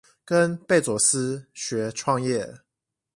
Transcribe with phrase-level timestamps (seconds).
[0.25, 2.61] 跟貝佐斯學創業